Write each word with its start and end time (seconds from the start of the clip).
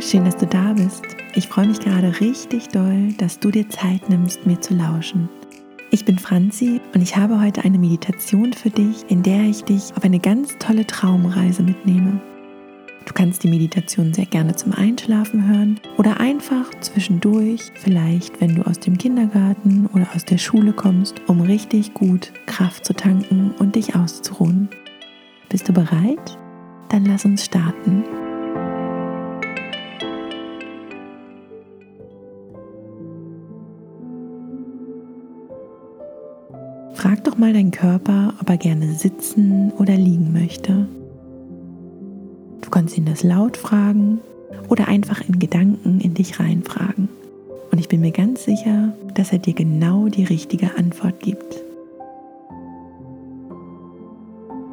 Schön, 0.00 0.24
dass 0.24 0.36
du 0.36 0.46
da 0.46 0.74
bist. 0.74 1.02
Ich 1.34 1.48
freue 1.48 1.66
mich 1.66 1.80
gerade 1.80 2.20
richtig 2.20 2.68
doll, 2.68 3.12
dass 3.18 3.40
du 3.40 3.50
dir 3.50 3.68
Zeit 3.68 4.08
nimmst, 4.08 4.46
mir 4.46 4.60
zu 4.60 4.74
lauschen. 4.74 5.28
Ich 5.90 6.04
bin 6.04 6.20
Franzi 6.20 6.80
und 6.94 7.02
ich 7.02 7.16
habe 7.16 7.40
heute 7.40 7.64
eine 7.64 7.78
Meditation 7.78 8.52
für 8.52 8.70
dich, 8.70 9.04
in 9.08 9.24
der 9.24 9.40
ich 9.42 9.64
dich 9.64 9.92
auf 9.96 10.04
eine 10.04 10.20
ganz 10.20 10.56
tolle 10.58 10.86
Traumreise 10.86 11.64
mitnehme. 11.64 12.20
Du 13.06 13.12
kannst 13.12 13.42
die 13.42 13.48
Meditation 13.48 14.14
sehr 14.14 14.26
gerne 14.26 14.54
zum 14.54 14.72
Einschlafen 14.72 15.48
hören 15.48 15.80
oder 15.96 16.20
einfach 16.20 16.70
zwischendurch, 16.80 17.72
vielleicht 17.74 18.40
wenn 18.40 18.54
du 18.54 18.62
aus 18.62 18.78
dem 18.78 18.98
Kindergarten 18.98 19.88
oder 19.92 20.06
aus 20.14 20.24
der 20.24 20.38
Schule 20.38 20.72
kommst, 20.72 21.20
um 21.26 21.40
richtig 21.40 21.92
gut 21.94 22.32
Kraft 22.46 22.84
zu 22.84 22.94
tanken 22.94 23.50
und 23.58 23.74
dich 23.74 23.96
auszuruhen. 23.96 24.68
Bist 25.48 25.68
du 25.68 25.72
bereit? 25.72 26.38
Dann 26.88 27.04
lass 27.04 27.24
uns 27.24 27.44
starten. 27.44 28.04
Frag 36.98 37.22
doch 37.22 37.38
mal 37.38 37.52
deinen 37.52 37.70
Körper, 37.70 38.34
ob 38.40 38.50
er 38.50 38.56
gerne 38.56 38.92
sitzen 38.92 39.70
oder 39.78 39.94
liegen 39.94 40.32
möchte. 40.32 40.88
Du 42.60 42.70
kannst 42.70 42.98
ihn 42.98 43.04
das 43.04 43.22
laut 43.22 43.56
fragen 43.56 44.18
oder 44.68 44.88
einfach 44.88 45.20
in 45.20 45.38
Gedanken 45.38 46.00
in 46.00 46.14
dich 46.14 46.40
reinfragen. 46.40 47.08
Und 47.70 47.78
ich 47.78 47.86
bin 47.86 48.00
mir 48.00 48.10
ganz 48.10 48.42
sicher, 48.42 48.92
dass 49.14 49.30
er 49.30 49.38
dir 49.38 49.54
genau 49.54 50.08
die 50.08 50.24
richtige 50.24 50.76
Antwort 50.76 51.20
gibt. 51.20 51.62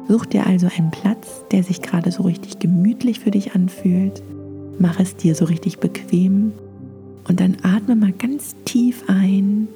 Such 0.08 0.26
dir 0.26 0.48
also 0.48 0.66
einen 0.76 0.90
Platz, 0.90 1.44
der 1.52 1.62
sich 1.62 1.80
gerade 1.80 2.10
so 2.10 2.24
richtig 2.24 2.58
gemütlich 2.58 3.20
für 3.20 3.30
dich 3.30 3.54
anfühlt. 3.54 4.20
Mach 4.80 4.98
es 4.98 5.14
dir 5.14 5.36
so 5.36 5.44
richtig 5.44 5.78
bequem 5.78 6.50
und 7.28 7.38
dann 7.38 7.58
atme 7.62 7.94
mal 7.94 8.12
ganz 8.12 8.56
tief 8.64 9.04
ein 9.06 9.68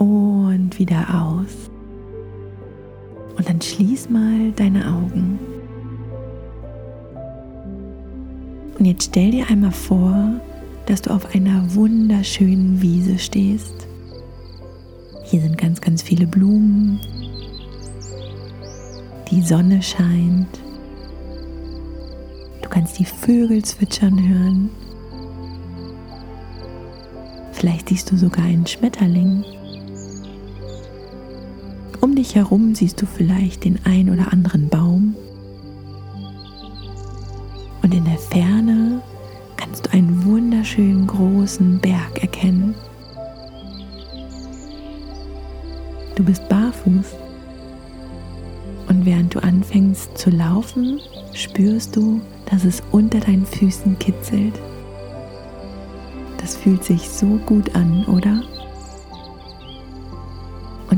und 0.00 0.78
wieder 0.78 1.06
aus. 1.14 1.70
Und 3.36 3.48
dann 3.48 3.60
schließ 3.60 4.08
mal 4.08 4.50
deine 4.56 4.86
Augen. 4.86 5.38
Und 8.78 8.86
jetzt 8.86 9.10
stell 9.10 9.30
dir 9.30 9.48
einmal 9.50 9.72
vor, 9.72 10.40
dass 10.86 11.02
du 11.02 11.10
auf 11.10 11.34
einer 11.34 11.74
wunderschönen 11.74 12.80
Wiese 12.80 13.18
stehst. 13.18 13.86
Hier 15.24 15.42
sind 15.42 15.58
ganz, 15.58 15.82
ganz 15.82 16.02
viele 16.02 16.26
Blumen. 16.26 16.98
Die 19.30 19.42
Sonne 19.42 19.82
scheint. 19.82 20.48
Du 22.62 22.68
kannst 22.70 22.98
die 22.98 23.04
Vögel 23.04 23.62
zwitschern 23.62 24.18
hören. 24.28 24.70
Vielleicht 27.52 27.90
siehst 27.90 28.10
du 28.10 28.16
sogar 28.16 28.46
einen 28.46 28.66
Schmetterling. 28.66 29.44
Dich 32.20 32.34
herum 32.34 32.74
siehst 32.74 33.00
du 33.00 33.06
vielleicht 33.06 33.64
den 33.64 33.78
ein 33.86 34.10
oder 34.10 34.30
anderen 34.30 34.68
Baum. 34.68 35.16
Und 37.82 37.94
in 37.94 38.04
der 38.04 38.18
Ferne 38.18 39.00
kannst 39.56 39.86
du 39.86 39.92
einen 39.94 40.22
wunderschönen 40.26 41.06
großen 41.06 41.78
Berg 41.78 42.20
erkennen. 42.20 42.74
Du 46.14 46.22
bist 46.22 46.46
barfuß. 46.50 47.06
Und 48.90 49.06
während 49.06 49.34
du 49.34 49.42
anfängst 49.42 50.18
zu 50.18 50.28
laufen, 50.28 51.00
spürst 51.32 51.96
du, 51.96 52.20
dass 52.44 52.66
es 52.66 52.82
unter 52.90 53.20
deinen 53.20 53.46
Füßen 53.46 53.98
kitzelt. 53.98 54.60
Das 56.36 56.54
fühlt 56.54 56.84
sich 56.84 57.08
so 57.08 57.40
gut 57.46 57.74
an, 57.74 58.04
oder? 58.04 58.42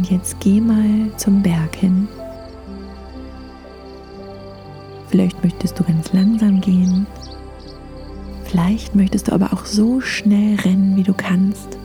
Und 0.02 0.10
jetzt 0.10 0.40
geh 0.40 0.60
mal 0.60 1.16
zum 1.16 1.44
Berg 1.44 1.76
hin. 1.76 2.08
Vielleicht 5.06 5.44
möchtest 5.44 5.78
du 5.78 5.84
ganz 5.84 6.12
langsam 6.12 6.60
gehen. 6.60 7.06
Vielleicht 8.42 8.96
möchtest 8.96 9.28
du 9.28 9.32
aber 9.32 9.52
auch 9.52 9.64
so 9.64 10.00
schnell 10.00 10.56
rennen, 10.58 10.96
wie 10.96 11.04
du 11.04 11.14
kannst. 11.14 11.78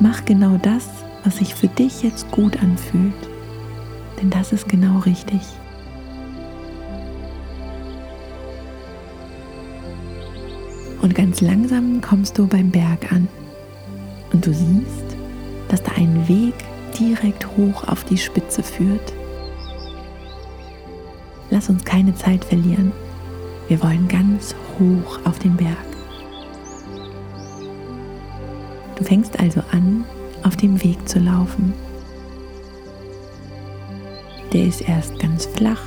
Mach 0.00 0.24
genau 0.24 0.58
das, 0.62 0.88
was 1.22 1.36
sich 1.36 1.54
für 1.54 1.68
dich 1.68 2.02
jetzt 2.02 2.28
gut 2.32 2.60
anfühlt. 2.60 3.14
Denn 4.20 4.30
das 4.30 4.52
ist 4.52 4.68
genau 4.68 4.98
richtig. 4.98 5.42
Und 11.02 11.14
ganz 11.14 11.40
langsam 11.40 12.00
kommst 12.00 12.36
du 12.36 12.48
beim 12.48 12.72
Berg 12.72 13.12
an. 13.12 13.28
Und 14.32 14.44
du 14.44 14.52
siehst, 14.52 15.13
dass 15.68 15.82
da 15.82 15.92
ein 15.96 16.28
Weg 16.28 16.54
direkt 16.98 17.46
hoch 17.56 17.86
auf 17.88 18.04
die 18.04 18.18
Spitze 18.18 18.62
führt. 18.62 19.12
Lass 21.50 21.68
uns 21.68 21.84
keine 21.84 22.14
Zeit 22.14 22.44
verlieren. 22.44 22.92
Wir 23.68 23.82
wollen 23.82 24.08
ganz 24.08 24.54
hoch 24.78 25.18
auf 25.24 25.38
den 25.38 25.56
Berg. 25.56 25.76
Du 28.96 29.04
fängst 29.04 29.38
also 29.40 29.62
an, 29.72 30.04
auf 30.42 30.56
dem 30.56 30.82
Weg 30.82 31.08
zu 31.08 31.18
laufen. 31.18 31.74
Der 34.52 34.66
ist 34.66 34.88
erst 34.88 35.18
ganz 35.18 35.46
flach, 35.46 35.82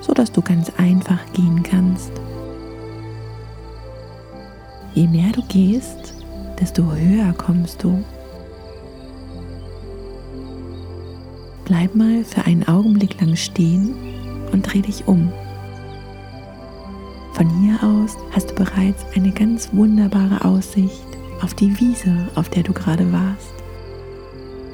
so 0.00 0.14
dass 0.14 0.32
du 0.32 0.40
ganz 0.40 0.72
einfach 0.78 1.18
gehen 1.34 1.62
kannst. 1.62 2.12
Je 4.94 5.06
mehr 5.06 5.32
du 5.32 5.42
gehst, 5.48 6.14
desto 6.58 6.92
höher 6.92 7.32
kommst 7.34 7.82
du. 7.82 8.02
Bleib 11.70 11.94
mal 11.94 12.24
für 12.24 12.44
einen 12.46 12.66
Augenblick 12.66 13.20
lang 13.20 13.36
stehen 13.36 13.94
und 14.50 14.62
dreh 14.62 14.82
dich 14.82 15.06
um. 15.06 15.30
Von 17.34 17.48
hier 17.60 17.78
aus 17.80 18.16
hast 18.32 18.50
du 18.50 18.54
bereits 18.56 19.06
eine 19.14 19.30
ganz 19.30 19.72
wunderbare 19.72 20.44
Aussicht 20.44 21.06
auf 21.40 21.54
die 21.54 21.78
Wiese, 21.78 22.26
auf 22.34 22.48
der 22.48 22.64
du 22.64 22.72
gerade 22.72 23.12
warst. 23.12 23.54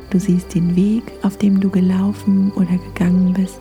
Du 0.09 0.19
siehst 0.19 0.55
den 0.55 0.75
Weg, 0.75 1.03
auf 1.21 1.37
dem 1.37 1.61
du 1.61 1.69
gelaufen 1.69 2.51
oder 2.53 2.79
gegangen 2.79 3.35
bist, 3.35 3.61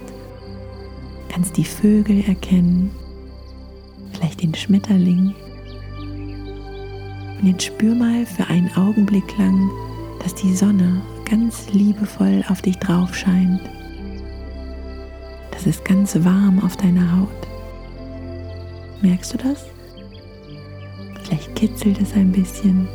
kannst 1.27 1.57
die 1.57 1.65
Vögel 1.65 2.23
erkennen, 2.29 2.89
vielleicht 4.13 4.43
den 4.43 4.55
Schmetterling. 4.55 5.35
Und 7.41 7.47
jetzt 7.47 7.65
spür 7.65 7.95
mal 7.95 8.25
für 8.25 8.47
einen 8.47 8.73
Augenblick 8.77 9.37
lang, 9.37 9.69
dass 10.23 10.33
die 10.35 10.55
Sonne 10.55 11.01
ganz 11.25 11.71
liebevoll 11.71 12.43
auf 12.49 12.61
dich 12.61 12.77
drauf 12.77 13.15
scheint. 13.15 13.61
Das 15.51 15.65
ist 15.65 15.83
ganz 15.83 16.15
warm 16.23 16.63
auf 16.63 16.77
deiner 16.77 17.19
Haut. 17.19 17.29
Merkst 19.01 19.33
du 19.33 19.37
das? 19.37 19.65
Vielleicht 21.23 21.55
kitzelt 21.55 21.99
es 21.99 22.13
ein 22.13 22.31
bisschen. 22.31 22.87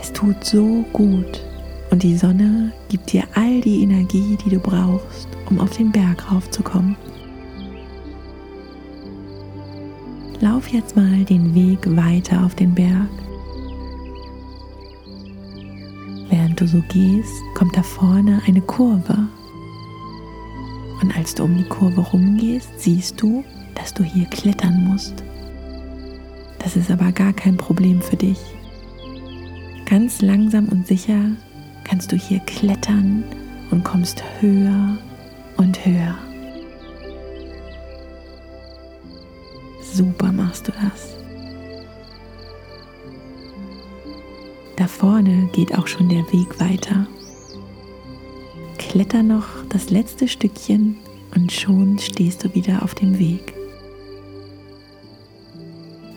Es 0.00 0.12
tut 0.12 0.42
so 0.44 0.84
gut 0.92 1.42
und 1.90 2.02
die 2.02 2.16
Sonne 2.16 2.72
gibt 2.88 3.12
dir 3.12 3.24
all 3.34 3.60
die 3.60 3.82
Energie, 3.82 4.36
die 4.44 4.50
du 4.50 4.58
brauchst, 4.58 5.28
um 5.50 5.60
auf 5.60 5.76
den 5.76 5.92
Berg 5.92 6.32
raufzukommen. 6.32 6.96
Lauf 10.40 10.68
jetzt 10.68 10.96
mal 10.96 11.24
den 11.24 11.54
Weg 11.54 11.78
weiter 11.96 12.44
auf 12.44 12.54
den 12.54 12.74
Berg 12.74 13.08
du 16.62 16.68
so 16.68 16.82
gehst, 16.88 17.42
kommt 17.54 17.76
da 17.76 17.82
vorne 17.82 18.40
eine 18.46 18.60
Kurve. 18.60 19.26
Und 21.00 21.16
als 21.16 21.34
du 21.34 21.42
um 21.42 21.56
die 21.56 21.64
Kurve 21.64 22.00
rumgehst, 22.00 22.68
siehst 22.78 23.20
du, 23.20 23.44
dass 23.74 23.92
du 23.92 24.04
hier 24.04 24.26
klettern 24.26 24.84
musst. 24.84 25.24
Das 26.60 26.76
ist 26.76 26.90
aber 26.90 27.10
gar 27.10 27.32
kein 27.32 27.56
Problem 27.56 28.00
für 28.00 28.16
dich. 28.16 28.38
Ganz 29.86 30.22
langsam 30.22 30.68
und 30.68 30.86
sicher 30.86 31.32
kannst 31.82 32.12
du 32.12 32.16
hier 32.16 32.38
klettern 32.40 33.24
und 33.72 33.82
kommst 33.82 34.22
höher 34.40 34.96
und 35.56 35.84
höher. 35.84 36.16
Super 39.82 40.30
machst 40.30 40.68
du 40.68 40.72
das. 40.72 41.21
Da 44.82 44.88
vorne 44.88 45.48
geht 45.52 45.78
auch 45.78 45.86
schon 45.86 46.08
der 46.08 46.24
Weg 46.32 46.58
weiter. 46.58 47.06
Kletter 48.78 49.22
noch 49.22 49.46
das 49.68 49.90
letzte 49.90 50.26
Stückchen 50.26 50.96
und 51.36 51.52
schon 51.52 52.00
stehst 52.00 52.42
du 52.42 52.52
wieder 52.56 52.82
auf 52.82 52.96
dem 52.96 53.16
Weg. 53.20 53.54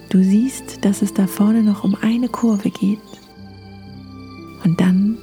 Du 0.09 0.23
siehst, 0.23 0.83
dass 0.83 1.03
es 1.03 1.13
da 1.13 1.27
vorne 1.27 1.61
noch 1.61 1.83
um 1.83 1.95
eine 2.01 2.27
Kurve 2.27 2.71
geht. 2.71 2.97
Und 4.63 4.81
dann 4.81 5.19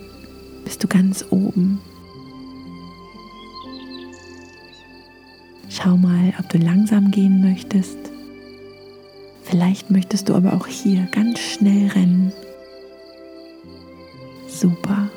bist 0.62 0.84
du 0.84 0.86
ganz 0.86 1.24
oben. 1.30 1.80
Schau 5.68 5.96
mal, 5.96 6.32
ob 6.38 6.48
du 6.48 6.58
langsam 6.58 7.10
gehen 7.10 7.42
möchtest 7.42 7.98
Vielleicht 9.42 9.90
möchtest 9.90 10.28
du 10.28 10.34
aber 10.34 10.54
auch 10.54 10.66
hier 10.66 11.08
ganz 11.12 11.40
schnell 11.40 11.88
rennen. 11.88 12.32
Super. 14.62 15.10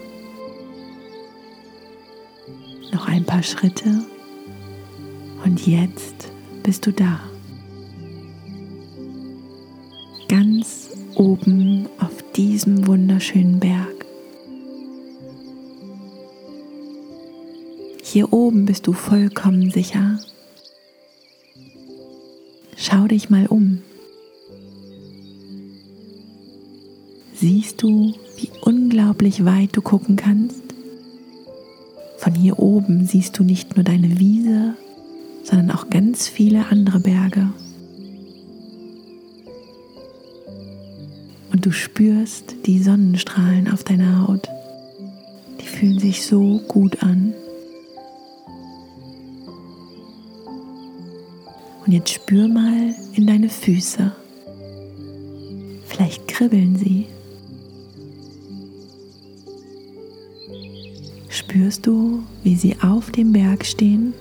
Noch 2.91 3.07
ein 3.07 3.23
paar 3.23 3.43
Schritte 3.43 4.03
und 5.43 5.67
jetzt 5.67 6.31
bist 6.63 6.87
du 6.87 6.91
da. 6.91 7.19
Ganz 10.27 10.89
oben 11.13 11.87
auf 11.99 12.23
diesem 12.35 12.87
wunderschönen 12.87 13.59
Berg. 13.59 14.07
Hier 18.01 18.33
oben 18.33 18.65
bist 18.65 18.87
du 18.87 18.93
vollkommen 18.93 19.69
sicher. 19.69 20.17
Schau 22.75 23.05
dich 23.05 23.29
mal 23.29 23.45
um. 23.45 23.83
Siehst 27.35 27.83
du, 27.83 28.15
wie 28.37 28.49
unglaublich 28.95 29.43
weit 29.43 29.75
du 29.75 29.81
gucken 29.81 30.15
kannst? 30.15 30.63
Von 32.17 32.33
hier 32.33 32.59
oben 32.59 33.05
siehst 33.05 33.37
du 33.37 33.43
nicht 33.43 33.75
nur 33.75 33.83
deine 33.83 34.19
Wiese, 34.19 34.75
sondern 35.43 35.71
auch 35.71 35.89
ganz 35.89 36.29
viele 36.29 36.67
andere 36.67 37.01
Berge. 37.01 37.49
Und 41.51 41.65
du 41.65 41.73
spürst 41.73 42.55
die 42.65 42.81
Sonnenstrahlen 42.81 43.69
auf 43.69 43.83
deiner 43.83 44.25
Haut. 44.25 44.47
Die 45.59 45.67
fühlen 45.67 45.99
sich 45.99 46.25
so 46.25 46.61
gut 46.65 47.03
an. 47.03 47.33
Und 51.85 51.91
jetzt 51.91 52.11
spür 52.11 52.47
mal 52.47 52.95
in 53.13 53.27
deine 53.27 53.49
Füße. 53.49 54.13
Vielleicht 55.85 56.29
kribbeln 56.29 56.77
sie. 56.77 57.07
Spürst 61.75 61.87
du, 61.87 62.23
wie 62.43 62.55
sie 62.55 62.77
auf 62.81 63.11
dem 63.11 63.33
Berg 63.33 63.65
stehen? 63.65 64.13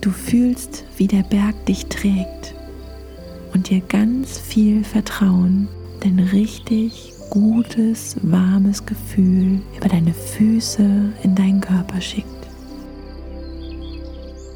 Du 0.00 0.10
fühlst, 0.10 0.84
wie 0.96 1.08
der 1.08 1.24
Berg 1.24 1.66
dich 1.66 1.86
trägt 1.86 2.54
und 3.52 3.68
dir 3.68 3.80
ganz 3.80 4.38
viel 4.38 4.84
Vertrauen, 4.84 5.66
dein 6.00 6.20
richtig 6.20 7.12
gutes, 7.30 8.14
warmes 8.22 8.86
Gefühl 8.86 9.60
über 9.76 9.88
deine 9.88 10.14
Füße 10.14 10.88
in 11.24 11.34
deinen 11.34 11.60
Körper 11.60 12.00
schickt. 12.00 12.28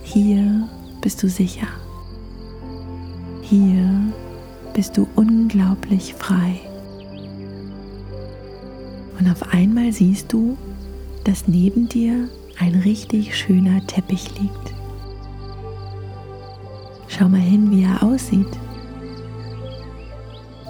Hier 0.05 0.69
bist 1.01 1.21
du 1.25 1.29
sicher. 1.29 1.67
Hier 3.43 4.13
bist 4.75 4.97
du 4.97 5.09
unglaublich 5.17 6.15
frei. 6.15 6.70
Und 9.21 9.31
auf 9.31 9.53
einmal 9.53 9.93
siehst 9.93 10.33
du, 10.33 10.57
dass 11.25 11.47
neben 11.47 11.89
dir 11.89 12.31
ein 12.59 12.75
richtig 12.75 13.37
schöner 13.37 13.87
Teppich 13.87 14.31
liegt. 14.41 14.75
Schau 17.07 17.29
mal 17.29 17.41
hin, 17.41 17.71
wie 17.71 17.83
er 17.83 18.03
aussieht. 18.03 18.49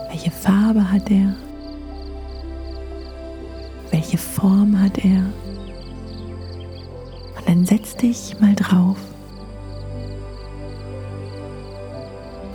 Welche 0.08 0.32
Farbe 0.32 0.90
hat 0.90 1.08
er? 1.12 1.36
Welche 3.92 4.18
Form 4.18 4.76
hat 4.80 4.98
er? 4.98 5.26
Und 7.36 7.48
dann 7.48 7.64
setz 7.64 7.94
dich 7.94 8.34
mal 8.40 8.54
drauf. 8.56 8.98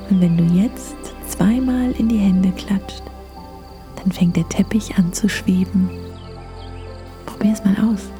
Und 0.09 0.19
wenn 0.19 0.35
du 0.35 0.43
jetzt 0.43 0.97
zweimal 1.29 1.91
in 1.91 2.09
die 2.09 2.17
Hände 2.17 2.51
klatscht, 2.51 3.03
dann 4.05 4.11
fängt 4.11 4.35
der 4.37 4.47
Teppich 4.47 4.95
an 4.97 5.11
zu 5.11 5.27
schweben. 5.27 5.89
Probier 7.25 7.53
es 7.53 7.65
mal 7.65 7.75
aus. 7.91 8.11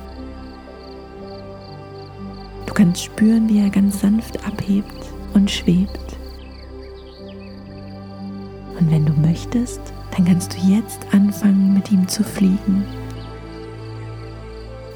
Du 2.66 2.74
kannst 2.74 3.04
spüren, 3.04 3.48
wie 3.48 3.60
er 3.60 3.70
ganz 3.70 4.02
sanft 4.02 4.44
abhebt 4.46 4.92
und 5.36 5.50
schwebt. 5.50 6.18
Und 8.80 8.90
wenn 8.90 9.06
du 9.06 9.14
möchtest, 9.14 9.80
dann 10.16 10.26
kannst 10.26 10.54
du 10.54 10.58
jetzt 10.68 11.06
anfangen, 11.12 11.76
mit 11.76 11.92
ihm 11.92 12.08
zu 12.08 12.24
fliegen. 12.24 12.84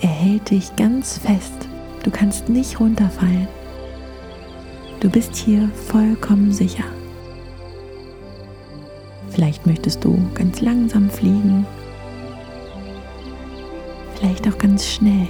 Er 0.01 0.09
hält 0.09 0.50
dich 0.50 0.75
ganz 0.75 1.19
fest. 1.19 1.69
Du 2.03 2.09
kannst 2.09 2.50
nicht 2.50 2.80
runterfallen. 2.80 3.47
Du 5.01 5.09
bist 5.09 5.36
hier 5.36 5.69
vollkommen 5.88 6.51
sicher. 6.51 6.86
Vielleicht 9.39 9.65
möchtest 9.65 10.03
du 10.03 10.19
ganz 10.33 10.59
langsam 10.59 11.09
fliegen. 11.09 11.65
Vielleicht 14.15 14.45
auch 14.50 14.57
ganz 14.57 14.86
schnell. 14.86 15.30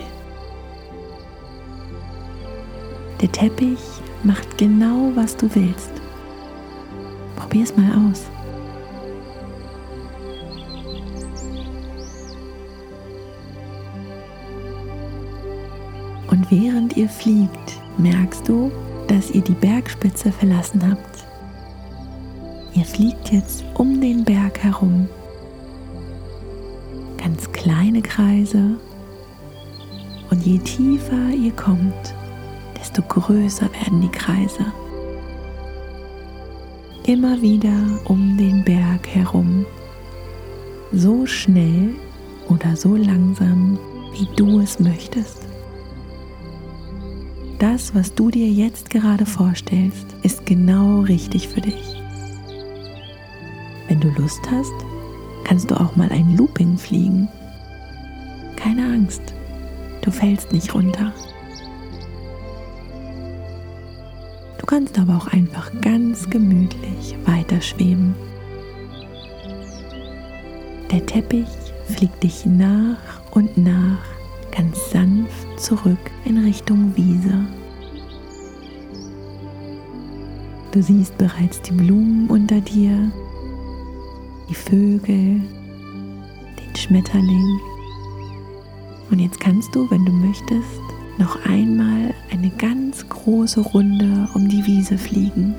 Der 3.21 3.31
Teppich 3.31 3.77
macht 4.23 4.57
genau, 4.57 5.11
was 5.13 5.37
du 5.37 5.47
willst. 5.53 5.91
Probier 7.35 7.63
es 7.63 7.77
mal 7.77 8.09
aus. 8.09 8.25
Und 16.31 16.49
während 16.49 16.97
ihr 16.97 17.09
fliegt, 17.09 17.79
merkst 17.99 18.49
du, 18.49 18.71
dass 19.07 19.29
ihr 19.29 19.41
die 19.41 19.53
Bergspitze 19.53 20.31
verlassen 20.31 20.81
habt. 20.89 21.08
Ihr 22.79 22.85
fliegt 22.85 23.33
jetzt 23.33 23.65
um 23.73 23.99
den 23.99 24.23
Berg 24.23 24.63
herum. 24.63 25.09
Ganz 27.17 27.51
kleine 27.51 28.01
Kreise. 28.01 28.79
Und 30.29 30.45
je 30.45 30.59
tiefer 30.59 31.29
ihr 31.29 31.51
kommt, 31.51 32.15
desto 32.79 33.01
größer 33.01 33.69
werden 33.81 33.99
die 33.99 34.07
Kreise. 34.07 34.71
Immer 37.05 37.41
wieder 37.41 37.75
um 38.05 38.37
den 38.37 38.63
Berg 38.63 39.05
herum. 39.09 39.65
So 40.93 41.25
schnell 41.25 41.95
oder 42.47 42.77
so 42.77 42.95
langsam, 42.95 43.77
wie 44.13 44.27
du 44.37 44.61
es 44.61 44.79
möchtest. 44.79 45.45
Das, 47.57 47.93
was 47.93 48.15
du 48.15 48.31
dir 48.31 48.47
jetzt 48.47 48.89
gerade 48.89 49.25
vorstellst, 49.25 50.15
ist 50.23 50.45
genau 50.45 51.01
richtig 51.01 51.49
für 51.49 51.59
dich. 51.59 51.88
Wenn 53.89 53.99
du 53.99 54.09
Lust 54.11 54.49
hast, 54.49 54.73
kannst 55.43 55.69
du 55.69 55.75
auch 55.75 55.97
mal 55.97 56.09
ein 56.09 56.37
Looping 56.37 56.77
fliegen. 56.77 57.27
Keine 58.55 58.85
Angst, 58.85 59.33
du 60.01 60.11
fällst 60.11 60.53
nicht 60.53 60.73
runter. 60.73 61.11
kannst 64.69 64.99
aber 64.99 65.17
auch 65.17 65.27
einfach 65.33 65.71
ganz 65.81 66.29
gemütlich 66.29 67.15
weiterschweben. 67.25 68.13
Der 70.91 71.03
Teppich 71.07 71.47
fliegt 71.87 72.21
dich 72.21 72.45
nach 72.45 72.97
und 73.31 73.57
nach 73.57 73.97
ganz 74.55 74.91
sanft 74.91 75.59
zurück 75.59 75.97
in 76.23 76.37
Richtung 76.37 76.95
Wiese. 76.95 77.47
Du 80.71 80.83
siehst 80.83 81.17
bereits 81.17 81.63
die 81.63 81.71
Blumen 81.71 82.27
unter 82.27 82.61
dir, 82.61 83.11
die 84.49 84.55
Vögel, 84.55 85.41
den 86.57 86.75
Schmetterling. 86.75 87.59
Und 89.11 89.19
jetzt 89.19 89.39
kannst 89.39 89.73
du, 89.75 89.89
wenn 89.91 90.05
du 90.05 90.11
möchtest, 90.11 90.81
noch 91.17 91.45
einmal 91.45 92.13
eine 92.31 92.49
ganz 92.51 93.07
große 93.07 93.61
Runde 93.61 94.27
um 94.33 94.47
die 94.47 94.65
Wiese 94.65 94.97
fliegen. 94.97 95.53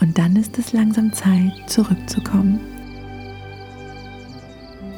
Und 0.00 0.18
dann 0.18 0.36
ist 0.36 0.58
es 0.58 0.72
langsam 0.72 1.12
Zeit, 1.12 1.52
zurückzukommen. 1.66 2.60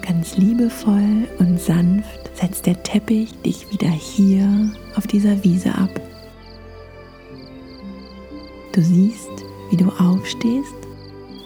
Ganz 0.03 0.37
liebevoll 0.37 1.29
und 1.39 1.61
sanft 1.61 2.31
setzt 2.35 2.67
der 2.67 2.83
Teppich 2.83 3.35
dich 3.43 3.71
wieder 3.73 3.91
hier 3.91 4.71
auf 4.97 5.07
dieser 5.07 5.43
Wiese 5.45 5.75
ab. 5.75 6.08
Du 8.79 8.85
siehst, 8.85 9.45
wie 9.71 9.77
du 9.77 9.89
aufstehst 9.89 10.77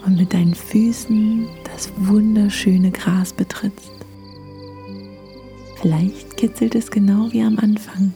und 0.05 0.17
mit 0.17 0.35
deinen 0.35 0.53
Füßen 0.53 1.47
das 1.63 1.91
wunderschöne 1.97 2.91
Gras 2.91 3.33
betrittst. 3.33 3.91
Vielleicht 5.81 6.37
kitzelt 6.37 6.75
es 6.75 6.91
genau 6.91 7.31
wie 7.31 7.41
am 7.41 7.57
Anfang. 7.57 8.13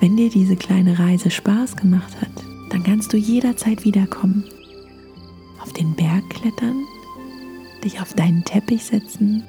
Wenn 0.00 0.16
dir 0.16 0.30
diese 0.30 0.56
kleine 0.56 0.98
Reise 0.98 1.30
Spaß 1.30 1.76
gemacht 1.76 2.18
hat, 2.18 2.42
dann 2.70 2.82
kannst 2.82 3.12
du 3.12 3.18
jederzeit 3.18 3.84
wiederkommen. 3.84 4.44
Auf 5.60 5.74
den 5.74 5.94
Berg 5.94 6.30
klettern, 6.30 6.82
dich 7.84 8.00
auf 8.00 8.14
deinen 8.14 8.42
Teppich 8.42 8.84
setzen 8.84 9.42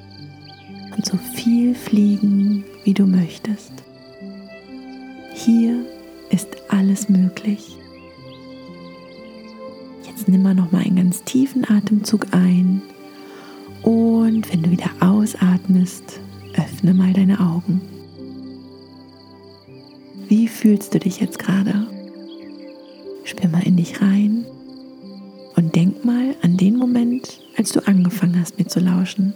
und 0.94 1.06
so 1.06 1.16
viel 1.34 1.74
fliegen, 1.74 2.62
wie 2.84 2.92
du 2.92 3.06
möchtest. 3.06 3.72
Hier 5.32 5.82
ist 6.30 6.48
alles 6.68 7.08
möglich. 7.08 7.76
Jetzt 10.06 10.28
nimm 10.28 10.42
mal 10.42 10.54
noch 10.54 10.72
mal 10.72 10.82
einen 10.82 10.96
ganz 10.96 11.22
tiefen 11.24 11.68
Atemzug 11.68 12.26
ein 12.32 12.82
und 13.82 14.52
wenn 14.52 14.62
du 14.62 14.70
wieder 14.70 14.90
ausatmest, 15.00 16.20
öffne 16.56 16.94
mal 16.94 17.12
deine 17.12 17.38
Augen. 17.38 17.80
Wie 20.28 20.48
fühlst 20.48 20.94
du 20.94 20.98
dich 20.98 21.20
jetzt 21.20 21.38
gerade? 21.38 21.86
Spür 23.24 23.48
mal 23.48 23.62
in 23.64 23.76
dich 23.76 24.00
rein 24.00 24.44
und 25.54 25.76
denk 25.76 26.04
mal 26.04 26.34
an 26.42 26.56
den 26.56 26.76
Moment, 26.76 27.40
als 27.56 27.72
du 27.72 27.86
angefangen 27.86 28.40
hast, 28.40 28.58
mir 28.58 28.66
zu 28.66 28.80
lauschen. 28.80 29.34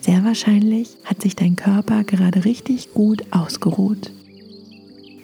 Sehr 0.00 0.24
wahrscheinlich 0.24 0.96
hat 1.04 1.22
sich 1.22 1.34
dein 1.34 1.56
Körper 1.56 2.04
gerade 2.04 2.44
richtig 2.44 2.92
gut 2.94 3.24
ausgeruht. 3.30 4.10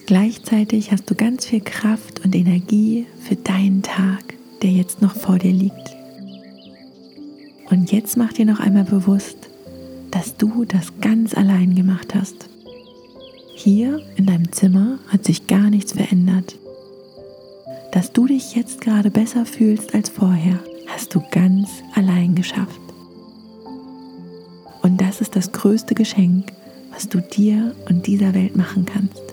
Gleichzeitig 0.06 0.92
hast 0.92 1.10
du 1.10 1.14
ganz 1.14 1.46
viel 1.46 1.62
Kraft 1.62 2.22
und 2.24 2.34
Energie 2.34 3.06
für 3.26 3.36
deinen 3.36 3.82
Tag, 3.82 4.34
der 4.60 4.70
jetzt 4.70 5.00
noch 5.00 5.14
vor 5.14 5.38
dir 5.38 5.52
liegt. 5.52 5.96
Und 7.70 7.90
jetzt 7.90 8.18
mach 8.18 8.34
dir 8.34 8.44
noch 8.44 8.60
einmal 8.60 8.84
bewusst, 8.84 9.38
dass 10.10 10.36
du 10.36 10.66
das 10.66 10.92
ganz 11.00 11.34
allein 11.34 11.74
gemacht 11.74 12.14
hast. 12.14 12.50
Hier 13.54 14.02
in 14.16 14.26
deinem 14.26 14.52
Zimmer 14.52 14.98
hat 15.08 15.24
sich 15.24 15.46
gar 15.46 15.70
nichts 15.70 15.92
verändert. 15.92 16.56
Dass 17.90 18.12
du 18.12 18.26
dich 18.26 18.54
jetzt 18.54 18.82
gerade 18.82 19.10
besser 19.10 19.46
fühlst 19.46 19.94
als 19.94 20.10
vorher, 20.10 20.60
hast 20.86 21.14
du 21.14 21.22
ganz 21.30 21.70
allein 21.94 22.34
geschafft. 22.34 22.80
Und 24.82 25.00
das 25.00 25.22
ist 25.22 25.34
das 25.34 25.50
größte 25.50 25.94
Geschenk, 25.94 26.52
was 26.92 27.08
du 27.08 27.22
dir 27.22 27.74
und 27.88 28.06
dieser 28.06 28.34
Welt 28.34 28.54
machen 28.54 28.84
kannst. 28.84 29.23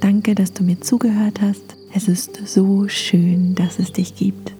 Danke, 0.00 0.34
dass 0.34 0.52
du 0.52 0.62
mir 0.62 0.80
zugehört 0.80 1.40
hast. 1.40 1.76
Es 1.94 2.08
ist 2.08 2.40
so 2.46 2.88
schön, 2.88 3.54
dass 3.54 3.78
es 3.78 3.92
dich 3.92 4.14
gibt. 4.14 4.52